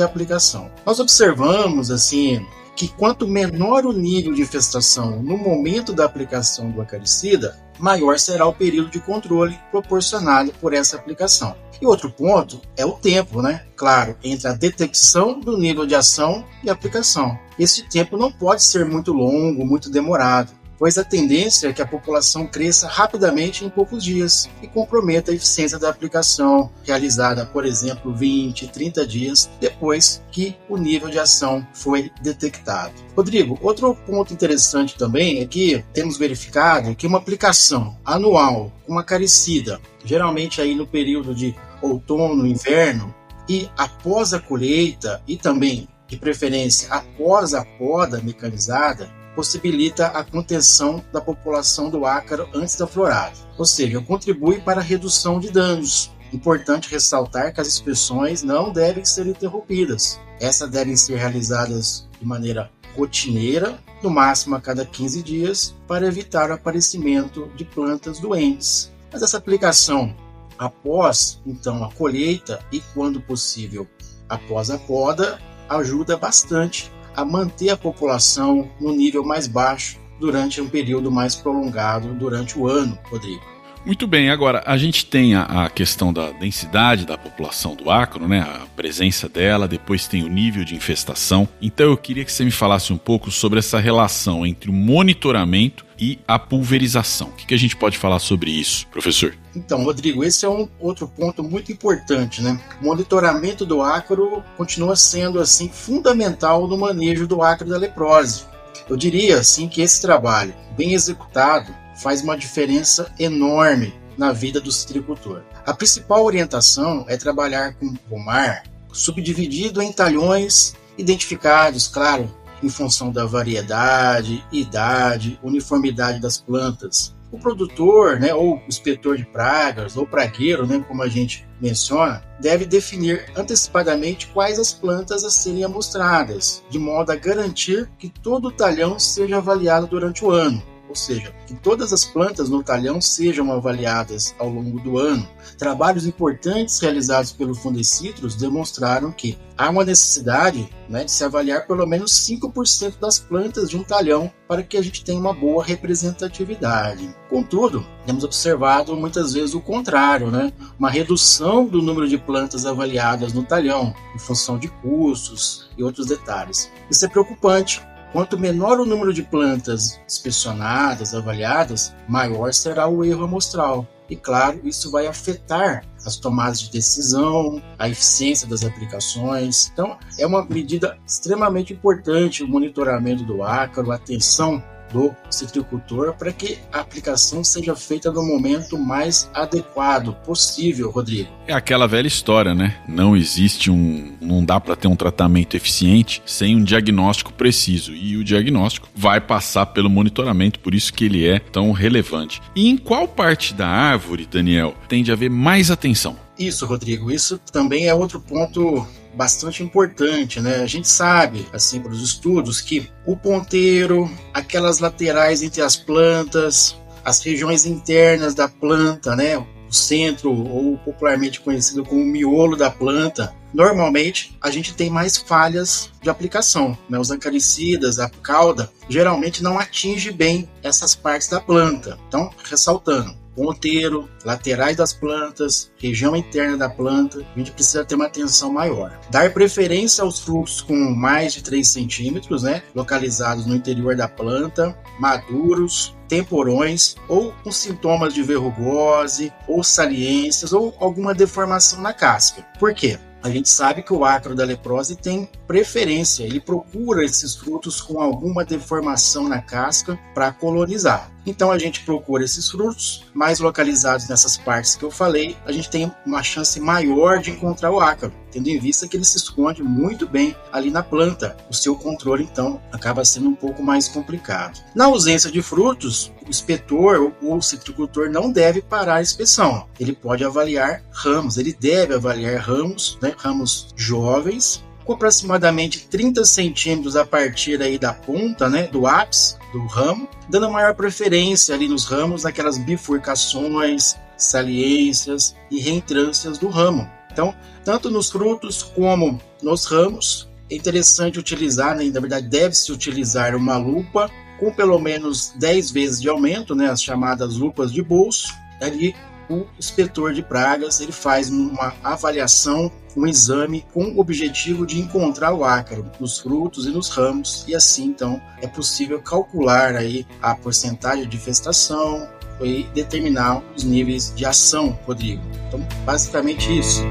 aplicação. 0.00 0.70
Nós 0.86 1.00
observamos 1.00 1.90
assim 1.90 2.46
que 2.80 2.88
quanto 2.88 3.28
menor 3.28 3.84
o 3.84 3.92
nível 3.92 4.32
de 4.32 4.40
infestação 4.40 5.22
no 5.22 5.36
momento 5.36 5.92
da 5.92 6.06
aplicação 6.06 6.70
do 6.70 6.80
acaricida, 6.80 7.54
maior 7.78 8.18
será 8.18 8.46
o 8.46 8.54
período 8.54 8.88
de 8.88 8.98
controle 8.98 9.60
proporcionado 9.70 10.50
por 10.58 10.72
essa 10.72 10.96
aplicação. 10.96 11.54
E 11.78 11.84
outro 11.84 12.10
ponto 12.10 12.58
é 12.78 12.86
o 12.86 12.92
tempo, 12.92 13.42
né? 13.42 13.66
Claro, 13.76 14.16
entre 14.24 14.48
a 14.48 14.54
detecção 14.54 15.38
do 15.38 15.58
nível 15.58 15.84
de 15.84 15.94
ação 15.94 16.42
e 16.64 16.70
aplicação. 16.70 17.38
Esse 17.58 17.86
tempo 17.86 18.16
não 18.16 18.32
pode 18.32 18.62
ser 18.62 18.86
muito 18.86 19.12
longo, 19.12 19.62
muito 19.62 19.90
demorado 19.90 20.50
pois 20.80 20.96
a 20.96 21.04
tendência 21.04 21.68
é 21.68 21.72
que 21.74 21.82
a 21.82 21.86
população 21.86 22.46
cresça 22.46 22.88
rapidamente 22.88 23.66
em 23.66 23.68
poucos 23.68 24.02
dias 24.02 24.48
e 24.62 24.66
comprometa 24.66 25.30
a 25.30 25.34
eficiência 25.34 25.78
da 25.78 25.90
aplicação, 25.90 26.70
realizada, 26.84 27.44
por 27.44 27.66
exemplo, 27.66 28.14
20, 28.14 28.68
30 28.68 29.06
dias 29.06 29.50
depois 29.60 30.22
que 30.32 30.56
o 30.70 30.78
nível 30.78 31.10
de 31.10 31.18
ação 31.18 31.66
foi 31.74 32.10
detectado. 32.22 32.94
Rodrigo, 33.14 33.58
outro 33.60 33.94
ponto 33.94 34.32
interessante 34.32 34.96
também 34.96 35.40
é 35.40 35.46
que 35.46 35.84
temos 35.92 36.16
verificado 36.16 36.94
que 36.94 37.06
uma 37.06 37.18
aplicação 37.18 37.98
anual 38.02 38.72
com 38.86 38.92
uma 38.92 39.04
caricida, 39.04 39.78
geralmente 40.02 40.62
aí 40.62 40.74
no 40.74 40.86
período 40.86 41.34
de 41.34 41.54
outono, 41.82 42.46
inverno, 42.46 43.14
e 43.46 43.68
após 43.76 44.32
a 44.32 44.40
colheita 44.40 45.20
e 45.28 45.36
também 45.36 45.86
de 46.08 46.16
preferência 46.16 46.88
após 46.90 47.52
a 47.52 47.64
poda 47.64 48.20
mecanizada, 48.22 49.19
possibilita 49.40 50.08
a 50.08 50.22
contenção 50.22 51.02
da 51.10 51.18
população 51.18 51.88
do 51.88 52.04
ácaro 52.04 52.46
antes 52.52 52.76
da 52.76 52.86
florada, 52.86 53.32
ou 53.56 53.64
seja, 53.64 53.98
contribui 54.02 54.60
para 54.60 54.82
a 54.82 54.84
redução 54.84 55.40
de 55.40 55.50
danos. 55.50 56.12
Importante 56.30 56.90
ressaltar 56.90 57.54
que 57.54 57.58
as 57.58 57.66
inspeções 57.66 58.42
não 58.42 58.70
devem 58.70 59.02
ser 59.02 59.26
interrompidas. 59.26 60.20
Essas 60.38 60.68
devem 60.68 60.94
ser 60.94 61.16
realizadas 61.16 62.06
de 62.20 62.26
maneira 62.26 62.70
rotineira, 62.94 63.78
no 64.02 64.10
máximo 64.10 64.56
a 64.56 64.60
cada 64.60 64.84
15 64.84 65.22
dias, 65.22 65.74
para 65.88 66.06
evitar 66.06 66.50
o 66.50 66.54
aparecimento 66.54 67.50
de 67.56 67.64
plantas 67.64 68.20
doentes. 68.20 68.92
Mas 69.10 69.22
essa 69.22 69.38
aplicação 69.38 70.14
após 70.58 71.40
então 71.46 71.82
a 71.82 71.90
colheita 71.90 72.62
e 72.70 72.78
quando 72.92 73.22
possível 73.22 73.88
após 74.28 74.68
a 74.68 74.76
poda 74.76 75.40
ajuda 75.66 76.18
bastante 76.18 76.92
a 77.20 77.24
manter 77.24 77.68
a 77.68 77.76
população 77.76 78.70
no 78.80 78.92
nível 78.92 79.22
mais 79.22 79.46
baixo 79.46 80.00
durante 80.18 80.60
um 80.60 80.68
período 80.68 81.10
mais 81.10 81.34
prolongado 81.34 82.14
durante 82.14 82.58
o 82.58 82.66
ano, 82.66 82.98
Rodrigo. 83.04 83.59
Muito 83.84 84.06
bem, 84.06 84.28
agora 84.28 84.62
a 84.66 84.76
gente 84.76 85.06
tem 85.06 85.34
a, 85.34 85.64
a, 85.64 85.70
questão 85.70 86.12
da 86.12 86.30
densidade 86.32 87.06
da 87.06 87.16
população 87.16 87.74
do 87.74 87.90
acro, 87.90 88.28
né? 88.28 88.40
A 88.40 88.66
presença 88.76 89.26
dela, 89.26 89.66
depois 89.66 90.06
tem 90.06 90.22
o 90.22 90.28
nível 90.28 90.64
de 90.64 90.74
infestação. 90.74 91.48
Então 91.62 91.86
eu 91.86 91.96
queria 91.96 92.24
que 92.24 92.32
você 92.32 92.44
me 92.44 92.50
falasse 92.50 92.92
um 92.92 92.98
pouco 92.98 93.30
sobre 93.30 93.58
essa 93.58 93.78
relação 93.80 94.44
entre 94.44 94.68
o 94.68 94.72
monitoramento 94.72 95.86
e 95.98 96.18
a 96.28 96.38
pulverização. 96.38 97.28
O 97.28 97.32
que, 97.32 97.46
que 97.46 97.54
a 97.54 97.58
gente 97.58 97.74
pode 97.74 97.96
falar 97.96 98.18
sobre 98.18 98.50
isso, 98.50 98.86
professor? 98.88 99.34
Então, 99.56 99.82
Rodrigo, 99.82 100.22
esse 100.24 100.44
é 100.44 100.48
um 100.48 100.68
outro 100.78 101.08
ponto 101.08 101.42
muito 101.42 101.72
importante, 101.72 102.42
né? 102.42 102.60
O 102.82 102.84
monitoramento 102.84 103.64
do 103.64 103.80
ácaro 103.80 104.42
continua 104.58 104.94
sendo 104.94 105.40
assim 105.40 105.70
fundamental 105.70 106.68
no 106.68 106.76
manejo 106.76 107.26
do 107.26 107.42
ácaro 107.42 107.70
da 107.70 107.78
leprose. 107.78 108.44
Eu 108.88 108.96
diria 108.96 109.38
assim 109.38 109.68
que 109.68 109.80
esse 109.80 110.02
trabalho, 110.02 110.54
bem 110.76 110.92
executado, 110.94 111.79
faz 112.00 112.22
uma 112.22 112.36
diferença 112.36 113.12
enorme 113.18 113.94
na 114.16 114.32
vida 114.32 114.60
do 114.60 114.72
citricultor. 114.72 115.42
A 115.64 115.72
principal 115.72 116.24
orientação 116.24 117.04
é 117.08 117.16
trabalhar 117.16 117.74
com 117.74 117.94
pomar 117.94 118.64
subdividido 118.92 119.80
em 119.80 119.92
talhões 119.92 120.74
identificados, 120.98 121.86
claro, 121.86 122.34
em 122.62 122.68
função 122.68 123.10
da 123.10 123.24
variedade, 123.24 124.44
idade, 124.52 125.38
uniformidade 125.42 126.20
das 126.20 126.38
plantas. 126.38 127.14
o 127.32 127.38
produtor, 127.38 128.18
né, 128.18 128.34
ou 128.34 128.56
o 128.56 128.62
inspetor 128.66 129.16
de 129.16 129.24
pragas, 129.24 129.96
ou 129.96 130.04
pragueiro, 130.04 130.66
né, 130.66 130.84
como 130.88 131.00
a 131.00 131.06
gente 131.06 131.46
menciona, 131.60 132.20
deve 132.40 132.66
definir 132.66 133.24
antecipadamente 133.36 134.26
quais 134.34 134.58
as 134.58 134.72
plantas 134.72 135.22
a 135.22 135.30
serem 135.30 135.62
amostradas, 135.62 136.60
de 136.68 136.76
modo 136.76 137.12
a 137.12 137.14
garantir 137.14 137.88
que 138.00 138.08
todo 138.08 138.48
o 138.48 138.50
talhão 138.50 138.98
seja 138.98 139.36
avaliado 139.36 139.86
durante 139.86 140.24
o 140.24 140.30
ano 140.32 140.60
ou 140.90 140.96
seja, 140.96 141.32
que 141.46 141.54
todas 141.54 141.92
as 141.92 142.04
plantas 142.04 142.48
no 142.48 142.64
talhão 142.64 143.00
sejam 143.00 143.52
avaliadas 143.52 144.34
ao 144.40 144.48
longo 144.48 144.80
do 144.80 144.98
ano. 144.98 145.26
Trabalhos 145.56 146.04
importantes 146.04 146.80
realizados 146.80 147.30
pelo 147.30 147.54
Fundecitrus 147.54 148.34
demonstraram 148.34 149.12
que 149.12 149.38
há 149.56 149.70
uma 149.70 149.84
necessidade 149.84 150.68
né, 150.88 151.04
de 151.04 151.12
se 151.12 151.22
avaliar 151.22 151.66
pelo 151.66 151.86
menos 151.86 152.10
5% 152.28 152.98
das 152.98 153.20
plantas 153.20 153.70
de 153.70 153.76
um 153.76 153.84
talhão 153.84 154.32
para 154.48 154.64
que 154.64 154.76
a 154.76 154.82
gente 154.82 155.04
tenha 155.04 155.20
uma 155.20 155.32
boa 155.32 155.62
representatividade. 155.62 157.14
Contudo, 157.28 157.86
temos 158.04 158.24
observado 158.24 158.96
muitas 158.96 159.32
vezes 159.32 159.54
o 159.54 159.60
contrário, 159.60 160.28
né? 160.28 160.52
uma 160.76 160.90
redução 160.90 161.66
do 161.66 161.80
número 161.80 162.08
de 162.08 162.18
plantas 162.18 162.66
avaliadas 162.66 163.32
no 163.32 163.44
talhão, 163.44 163.94
em 164.12 164.18
função 164.18 164.58
de 164.58 164.66
custos 164.66 165.70
e 165.78 165.84
outros 165.84 166.06
detalhes. 166.06 166.68
Isso 166.90 167.04
é 167.04 167.08
preocupante, 167.08 167.80
Quanto 168.12 168.38
menor 168.38 168.80
o 168.80 168.86
número 168.86 169.12
de 169.12 169.22
plantas 169.22 170.00
inspecionadas, 170.04 171.14
avaliadas, 171.14 171.94
maior 172.08 172.52
será 172.52 172.88
o 172.88 173.04
erro 173.04 173.24
amostral. 173.24 173.86
E 174.08 174.16
claro, 174.16 174.60
isso 174.64 174.90
vai 174.90 175.06
afetar 175.06 175.84
as 176.04 176.16
tomadas 176.16 176.60
de 176.60 176.72
decisão, 176.72 177.62
a 177.78 177.88
eficiência 177.88 178.48
das 178.48 178.64
aplicações. 178.64 179.70
Então, 179.72 179.96
é 180.18 180.26
uma 180.26 180.44
medida 180.44 180.98
extremamente 181.06 181.72
importante 181.72 182.42
o 182.42 182.48
monitoramento 182.48 183.22
do 183.22 183.44
ácaro, 183.44 183.92
a 183.92 183.94
atenção 183.94 184.60
do 184.92 185.14
citricultor 185.30 186.14
para 186.14 186.32
que 186.32 186.58
a 186.72 186.80
aplicação 186.80 187.42
seja 187.42 187.74
feita 187.74 188.10
no 188.10 188.22
momento 188.22 188.78
mais 188.78 189.30
adequado 189.34 190.14
possível, 190.24 190.90
Rodrigo. 190.90 191.28
É 191.46 191.52
aquela 191.52 191.86
velha 191.86 192.06
história, 192.06 192.54
né? 192.54 192.76
Não 192.88 193.16
existe 193.16 193.70
um. 193.70 194.12
Não 194.20 194.44
dá 194.44 194.60
para 194.60 194.76
ter 194.76 194.88
um 194.88 194.96
tratamento 194.96 195.56
eficiente 195.56 196.22
sem 196.24 196.56
um 196.56 196.62
diagnóstico 196.62 197.32
preciso. 197.32 197.94
E 197.94 198.16
o 198.16 198.24
diagnóstico 198.24 198.88
vai 198.94 199.20
passar 199.20 199.66
pelo 199.66 199.90
monitoramento, 199.90 200.60
por 200.60 200.74
isso 200.74 200.92
que 200.92 201.04
ele 201.04 201.26
é 201.26 201.38
tão 201.38 201.72
relevante. 201.72 202.40
E 202.54 202.68
em 202.68 202.76
qual 202.76 203.08
parte 203.08 203.54
da 203.54 203.66
árvore, 203.66 204.28
Daniel, 204.30 204.74
tende 204.88 205.10
a 205.10 205.14
haver 205.14 205.30
mais 205.30 205.70
atenção? 205.70 206.16
Isso, 206.38 206.64
Rodrigo. 206.64 207.10
Isso 207.10 207.38
também 207.52 207.86
é 207.86 207.94
outro 207.94 208.20
ponto 208.20 208.86
bastante 209.14 209.62
importante, 209.62 210.40
né? 210.40 210.56
A 210.56 210.66
gente 210.66 210.88
sabe, 210.88 211.46
assim, 211.52 211.80
para 211.80 211.92
os 211.92 212.02
estudos, 212.02 212.60
que 212.60 212.90
o 213.06 213.16
ponteiro, 213.16 214.10
aquelas 214.32 214.78
laterais 214.78 215.42
entre 215.42 215.62
as 215.62 215.76
plantas, 215.76 216.76
as 217.04 217.20
regiões 217.20 217.66
internas 217.66 218.34
da 218.34 218.48
planta, 218.48 219.16
né? 219.16 219.36
O 219.36 219.72
centro, 219.72 220.32
ou 220.32 220.76
popularmente 220.78 221.40
conhecido 221.40 221.84
como 221.84 222.04
miolo 222.04 222.56
da 222.56 222.70
planta, 222.70 223.32
normalmente 223.54 224.36
a 224.40 224.50
gente 224.50 224.74
tem 224.74 224.90
mais 224.90 225.16
falhas 225.16 225.90
de 226.02 226.10
aplicação. 226.10 226.76
Né? 226.88 226.98
Os 226.98 227.12
acaricidas, 227.12 228.00
a 228.00 228.08
cauda, 228.08 228.70
geralmente 228.88 229.42
não 229.42 229.58
atinge 229.58 230.10
bem 230.10 230.48
essas 230.60 230.96
partes 230.96 231.28
da 231.28 231.40
planta. 231.40 231.96
Então, 232.08 232.30
ressaltando, 232.42 233.14
ponteiro, 233.40 234.06
laterais 234.22 234.76
das 234.76 234.92
plantas, 234.92 235.72
região 235.78 236.14
interna 236.14 236.58
da 236.58 236.68
planta, 236.68 237.24
a 237.34 237.38
gente 237.38 237.52
precisa 237.52 237.86
ter 237.86 237.94
uma 237.94 238.04
atenção 238.04 238.52
maior. 238.52 239.00
Dar 239.10 239.32
preferência 239.32 240.04
aos 240.04 240.20
frutos 240.20 240.60
com 240.60 240.74
mais 240.74 241.32
de 241.32 241.42
3 241.42 241.66
centímetros, 241.66 242.42
né, 242.42 242.62
localizados 242.74 243.46
no 243.46 243.56
interior 243.56 243.96
da 243.96 244.06
planta, 244.06 244.76
maduros, 244.98 245.96
temporões 246.06 246.96
ou 247.08 247.32
com 247.42 247.50
sintomas 247.50 248.12
de 248.12 248.22
verrugose 248.22 249.32
ou 249.48 249.64
saliências 249.64 250.52
ou 250.52 250.74
alguma 250.78 251.14
deformação 251.14 251.80
na 251.80 251.94
casca. 251.94 252.44
Por 252.58 252.74
quê? 252.74 252.98
A 253.22 253.28
gente 253.28 253.50
sabe 253.50 253.82
que 253.82 253.92
o 253.92 254.02
ácaro 254.02 254.34
da 254.34 254.44
leprose 254.44 254.96
tem 254.96 255.28
preferência, 255.46 256.24
ele 256.24 256.40
procura 256.40 257.04
esses 257.04 257.36
frutos 257.36 257.80
com 257.80 258.00
alguma 258.00 258.44
deformação 258.46 259.28
na 259.28 259.42
casca 259.42 259.98
para 260.14 260.32
colonizar. 260.32 261.10
Então 261.26 261.50
a 261.50 261.58
gente 261.58 261.84
procura 261.84 262.24
esses 262.24 262.50
frutos 262.50 263.06
mais 263.12 263.40
localizados 263.40 264.08
nessas 264.08 264.36
partes 264.36 264.74
que 264.74 264.84
eu 264.84 264.90
falei, 264.90 265.36
a 265.44 265.52
gente 265.52 265.70
tem 265.70 265.90
uma 266.06 266.22
chance 266.22 266.58
maior 266.60 267.18
de 267.18 267.30
encontrar 267.30 267.70
o 267.70 267.80
ácaro, 267.80 268.12
tendo 268.30 268.48
em 268.48 268.58
vista 268.58 268.88
que 268.88 268.96
ele 268.96 269.04
se 269.04 269.16
esconde 269.16 269.62
muito 269.62 270.08
bem 270.08 270.34
ali 270.52 270.70
na 270.70 270.82
planta. 270.82 271.36
O 271.50 271.54
seu 271.54 271.76
controle 271.76 272.24
então 272.24 272.60
acaba 272.72 273.04
sendo 273.04 273.28
um 273.28 273.34
pouco 273.34 273.62
mais 273.62 273.88
complicado. 273.88 274.60
Na 274.74 274.86
ausência 274.86 275.30
de 275.30 275.42
frutos, 275.42 276.12
o 276.26 276.30
inspetor 276.30 277.12
ou 277.22 277.36
o 277.36 277.42
citricultor 277.42 278.10
não 278.10 278.30
deve 278.30 278.62
parar 278.62 278.96
a 278.96 279.02
inspeção. 279.02 279.66
Ele 279.78 279.92
pode 279.92 280.24
avaliar 280.24 280.82
ramos, 280.90 281.36
ele 281.36 281.52
deve 281.52 281.94
avaliar 281.94 282.40
ramos, 282.40 282.98
né, 283.02 283.14
ramos 283.16 283.68
jovens 283.76 284.62
com 284.90 284.94
aproximadamente 284.94 285.86
30 285.86 286.24
centímetros 286.24 286.96
a 286.96 287.06
partir 287.06 287.62
aí 287.62 287.78
da 287.78 287.92
ponta, 287.92 288.48
né, 288.48 288.66
do 288.66 288.88
ápice 288.88 289.36
do 289.52 289.64
ramo, 289.66 290.08
dando 290.28 290.50
maior 290.50 290.74
preferência 290.74 291.54
ali 291.54 291.68
nos 291.68 291.84
ramos, 291.84 292.24
naquelas 292.24 292.58
bifurcações, 292.58 293.94
saliências 294.16 295.36
e 295.48 295.60
reentrâncias 295.60 296.38
do 296.38 296.48
ramo. 296.48 296.90
Então, 297.12 297.32
tanto 297.64 297.88
nos 297.88 298.10
frutos 298.10 298.64
como 298.64 299.20
nos 299.40 299.64
ramos, 299.64 300.28
é 300.50 300.56
interessante 300.56 301.20
utilizar, 301.20 301.76
né, 301.76 301.84
na 301.84 302.00
verdade 302.00 302.26
deve-se 302.26 302.72
utilizar 302.72 303.36
uma 303.36 303.56
lupa 303.56 304.10
com 304.40 304.52
pelo 304.52 304.80
menos 304.80 305.32
10 305.36 305.70
vezes 305.70 306.02
de 306.02 306.08
aumento, 306.08 306.52
né, 306.52 306.68
as 306.68 306.82
chamadas 306.82 307.36
lupas 307.36 307.72
de 307.72 307.80
bolso, 307.80 308.34
ali 308.60 308.92
o 309.30 309.46
inspetor 309.56 310.12
de 310.12 310.22
pragas 310.22 310.80
ele 310.80 310.90
faz 310.90 311.30
uma 311.30 311.72
avaliação, 311.84 312.72
um 312.96 313.06
exame 313.06 313.64
com 313.72 313.84
o 313.84 314.00
objetivo 314.00 314.66
de 314.66 314.80
encontrar 314.80 315.32
o 315.32 315.44
ácaro 315.44 315.90
nos 315.98 316.18
frutos 316.18 316.66
e 316.66 316.70
nos 316.70 316.88
ramos 316.88 317.44
e 317.46 317.54
assim 317.54 317.86
então 317.86 318.20
é 318.40 318.46
possível 318.46 319.00
calcular 319.00 319.76
aí 319.76 320.06
a 320.20 320.34
porcentagem 320.34 321.08
de 321.08 321.16
infestação 321.16 322.08
e 322.42 322.64
determinar 322.74 323.42
os 323.54 323.64
níveis 323.64 324.12
de 324.14 324.24
ação, 324.24 324.78
Rodrigo. 324.86 325.22
Então, 325.48 325.60
basicamente 325.84 326.58
isso. 326.58 326.82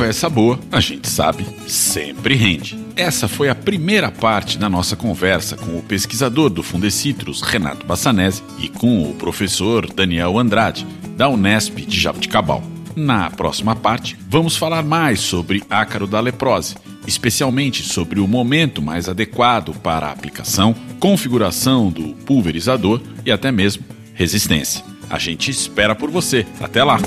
Conversa 0.00 0.30
boa, 0.30 0.58
a 0.72 0.80
gente 0.80 1.06
sabe, 1.10 1.46
sempre 1.68 2.34
rende. 2.34 2.74
Essa 2.96 3.28
foi 3.28 3.50
a 3.50 3.54
primeira 3.54 4.10
parte 4.10 4.56
da 4.56 4.66
nossa 4.66 4.96
conversa 4.96 5.58
com 5.58 5.76
o 5.76 5.82
pesquisador 5.82 6.48
do 6.48 6.62
Fundecitrus, 6.62 7.42
Renato 7.42 7.84
Bassanese, 7.84 8.42
e 8.58 8.70
com 8.70 9.02
o 9.02 9.14
professor 9.14 9.86
Daniel 9.92 10.38
Andrade, 10.38 10.86
da 11.18 11.28
Unesp 11.28 11.80
de 11.80 12.00
Jabuticabal. 12.00 12.62
Na 12.96 13.28
próxima 13.28 13.76
parte, 13.76 14.16
vamos 14.26 14.56
falar 14.56 14.82
mais 14.82 15.20
sobre 15.20 15.62
ácaro 15.68 16.06
da 16.06 16.18
leprose, 16.18 16.76
especialmente 17.06 17.82
sobre 17.82 18.20
o 18.20 18.26
momento 18.26 18.80
mais 18.80 19.06
adequado 19.06 19.74
para 19.82 20.06
a 20.06 20.12
aplicação, 20.12 20.74
configuração 20.98 21.90
do 21.90 22.14
pulverizador 22.24 23.02
e 23.26 23.30
até 23.30 23.52
mesmo 23.52 23.84
resistência. 24.14 24.82
A 25.10 25.18
gente 25.18 25.50
espera 25.50 25.94
por 25.94 26.10
você. 26.10 26.46
Até 26.58 26.82
lá! 26.82 26.98